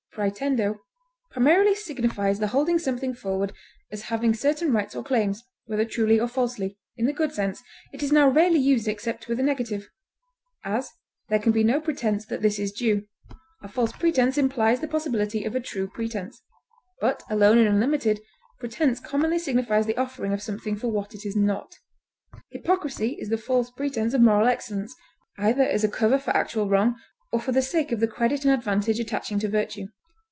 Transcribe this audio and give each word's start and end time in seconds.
prætendo) 0.17 0.77
primarily 1.31 1.73
signifies 1.73 2.37
the 2.39 2.47
holding 2.47 2.77
something 2.77 3.13
forward 3.15 3.53
as 3.93 4.01
having 4.09 4.33
certain 4.33 4.73
rights 4.73 4.93
or 4.93 5.01
claims, 5.05 5.41
whether 5.67 5.85
truly 5.85 6.19
or 6.19 6.27
falsely; 6.27 6.77
in 6.97 7.05
the 7.05 7.13
good 7.13 7.31
sense, 7.31 7.63
it 7.93 8.03
is 8.03 8.11
now 8.11 8.27
rarely 8.27 8.59
used 8.59 8.89
except 8.89 9.29
with 9.29 9.39
a 9.39 9.43
negative; 9.43 9.87
as, 10.65 10.91
there 11.29 11.39
can 11.39 11.53
be 11.53 11.63
no 11.63 11.79
pretense 11.79 12.25
that 12.25 12.41
this 12.41 12.59
is 12.59 12.73
due; 12.73 13.07
a 13.63 13.69
false 13.69 13.93
pretense 13.93 14.37
implies 14.37 14.81
the 14.81 14.87
possibility 14.87 15.45
of 15.45 15.55
a 15.55 15.61
true 15.61 15.87
pretense; 15.87 16.41
but, 16.99 17.23
alone 17.29 17.57
and 17.59 17.69
unlimited, 17.69 18.19
pretense 18.59 18.99
commonly 18.99 19.39
signifies 19.39 19.85
the 19.85 19.95
offering 19.97 20.33
of 20.33 20.41
something 20.41 20.75
for 20.75 20.89
what 20.89 21.15
it 21.15 21.25
is 21.25 21.37
not. 21.37 21.75
Hypocrisy 22.49 23.15
is 23.17 23.29
the 23.29 23.37
false 23.37 23.71
pretense 23.71 24.13
of 24.13 24.19
moral 24.19 24.47
excellence, 24.49 24.93
either 25.37 25.63
as 25.63 25.85
a 25.85 25.89
cover 25.89 26.19
for 26.19 26.31
actual 26.35 26.67
wrong, 26.67 26.95
or 27.31 27.39
for 27.39 27.53
the 27.53 27.61
sake 27.61 27.93
of 27.93 28.01
the 28.01 28.09
credit 28.09 28.43
and 28.43 28.53
advantage 28.53 28.99
attaching 28.99 29.39
to 29.39 29.47
virtue. 29.47 29.87